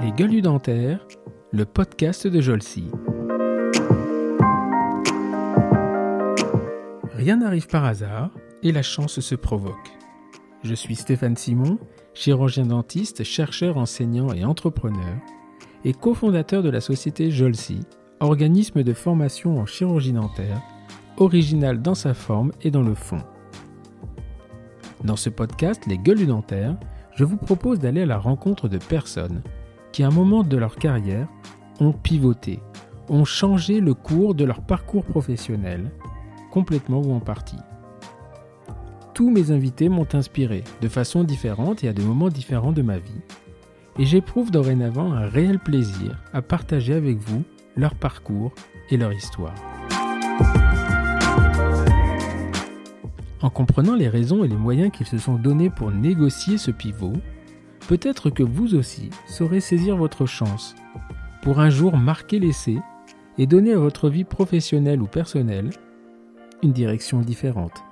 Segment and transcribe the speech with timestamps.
[0.00, 1.06] Les gueules dentaires,
[1.52, 2.90] le podcast de Jolcy.
[7.14, 8.30] Rien n'arrive par hasard
[8.62, 9.92] et la chance se provoque.
[10.62, 11.78] Je suis Stéphane Simon,
[12.14, 15.16] chirurgien dentiste, chercheur, enseignant et entrepreneur,
[15.84, 17.80] et cofondateur de la société Jolcy,
[18.20, 20.60] organisme de formation en chirurgie dentaire,
[21.16, 23.22] original dans sa forme et dans le fond.
[25.04, 26.76] Dans ce podcast, Les Gueules dentaires,
[27.14, 29.42] je vous propose d'aller à la rencontre de personnes
[29.92, 31.28] qui, à un moment de leur carrière,
[31.80, 32.60] ont pivoté,
[33.08, 35.90] ont changé le cours de leur parcours professionnel,
[36.50, 37.58] complètement ou en partie.
[39.14, 42.98] Tous mes invités m'ont inspiré de façon différente et à des moments différents de ma
[42.98, 43.20] vie,
[43.98, 47.42] et j'éprouve dorénavant un réel plaisir à partager avec vous
[47.76, 48.52] leur parcours
[48.90, 49.54] et leur histoire.
[53.42, 57.14] En comprenant les raisons et les moyens qu'ils se sont donnés pour négocier ce pivot,
[57.88, 60.76] peut-être que vous aussi saurez saisir votre chance
[61.42, 62.78] pour un jour marquer l'essai
[63.38, 65.70] et donner à votre vie professionnelle ou personnelle
[66.62, 67.82] une direction différente.